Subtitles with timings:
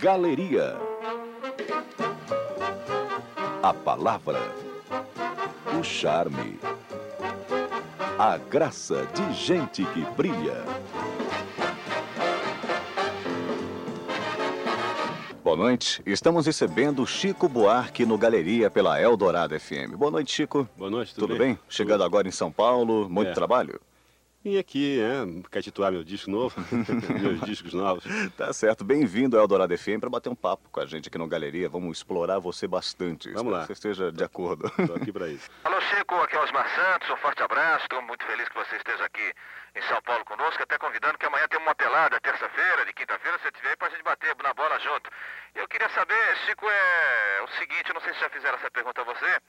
[0.00, 0.76] Galeria.
[3.62, 4.40] A palavra,
[5.78, 6.58] o charme,
[8.18, 10.62] a graça de gente que brilha.
[15.42, 19.96] Boa noite, estamos recebendo Chico Buarque no Galeria pela Eldorado FM.
[19.96, 20.68] Boa noite, Chico.
[20.76, 21.58] Boa noite, tudo, Tudo bem?
[21.68, 23.34] Chegando agora em São Paulo, muito É.
[23.34, 23.80] trabalho?
[24.44, 26.54] Vim aqui, né, catituar meu disco novo,
[27.20, 28.04] meus discos novos.
[28.36, 31.26] Tá certo, bem-vindo ao Eldorado FM para bater um papo com a gente aqui no
[31.26, 31.68] Galeria.
[31.68, 33.32] Vamos explorar você bastante.
[33.32, 33.62] Vamos lá.
[33.62, 34.70] que Você esteja de acordo.
[34.86, 35.50] Tô aqui pra isso.
[35.64, 37.82] Alô, Chico, aqui é Osmar Santos, um forte abraço.
[37.82, 39.32] Estou muito feliz que você esteja aqui
[39.74, 43.48] em São Paulo conosco, até convidando que amanhã tem uma pelada, terça-feira, de quinta-feira, você
[43.48, 45.10] estiver aí pra gente bater na bola junto.
[45.56, 49.00] Eu queria saber, Chico, é o seguinte, eu não sei se já fizeram essa pergunta
[49.00, 49.40] a você.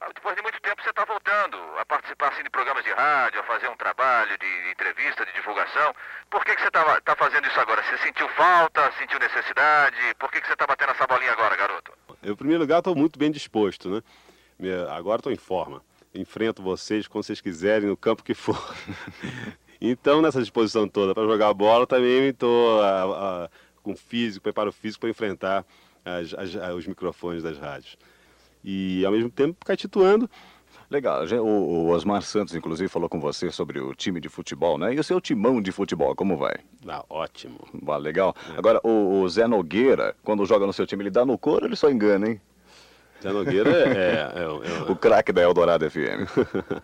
[0.00, 3.40] Ah, Depois de muito tempo você está voltando a participar assim, de programas de rádio,
[3.40, 5.94] a fazer um trabalho de entrevista, de divulgação.
[6.30, 7.82] Por que, que você está fazendo isso agora?
[7.82, 9.96] Você sentiu falta, sentiu necessidade?
[10.18, 11.92] Por que, que você está batendo essa bolinha agora, garoto?
[12.22, 14.02] Eu, em primeiro lugar, estou muito bem disposto, né?
[14.96, 15.82] Agora estou em forma.
[16.14, 18.56] Enfrento vocês quando vocês quiserem, no campo que for.
[19.86, 22.80] Então, nessa disposição toda para jogar bola, também estou
[23.82, 25.62] com físico, preparo físico para enfrentar
[26.02, 27.98] as- as- os microfones das rádios.
[28.64, 30.28] E, ao mesmo tempo, catituando.
[30.90, 34.78] Legal, já- o, o Osmar Santos, inclusive, falou com você sobre o time de futebol,
[34.78, 34.94] né?
[34.94, 36.54] E o seu timão de futebol, como vai?
[36.86, 37.58] Ah, ótimo.
[37.82, 38.34] Vá, legal.
[38.56, 41.68] Agora, o, o Zé Nogueira, quando joga no seu time, ele dá no couro ou
[41.68, 42.40] ele só engana, hein?
[43.22, 46.28] Zé Nogueira é, é, é um- O craque da Eldorado FM.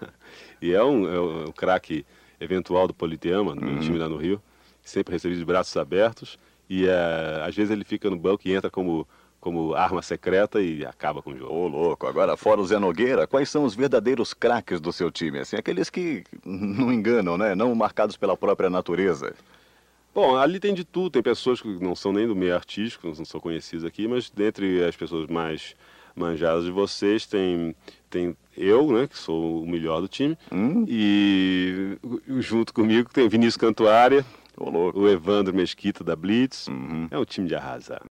[0.60, 2.04] e é um, é um- é um craque
[2.40, 3.80] eventual do Politeama, no Uhum.
[3.80, 4.40] time lá no Rio,
[4.82, 6.38] sempre recebido de braços abertos.
[6.68, 9.06] E é, às vezes ele fica no banco e entra como,
[9.40, 11.52] como arma secreta e acaba com o jogo.
[11.54, 12.06] Ô, louco.
[12.06, 15.38] Agora, fora o Zé Nogueira, quais são os verdadeiros craques do seu time?
[15.38, 17.54] Assim, aqueles que não enganam, né?
[17.54, 19.34] Não marcados pela própria natureza.
[20.14, 21.10] Bom, ali tem de tudo.
[21.10, 24.84] Tem pessoas que não são nem do meio artístico, não são conhecidas aqui, mas dentre
[24.84, 25.74] as pessoas mais
[26.14, 27.74] manjadas de vocês, tem,
[28.10, 30.84] tem eu, né, que sou o melhor do time, Hum?
[30.88, 31.96] e
[32.40, 36.66] junto comigo tem Vinícius Cantuária, o Evandro Mesquita da Blitz.
[36.66, 37.06] Uhum.
[37.10, 38.02] É um time de arrasar.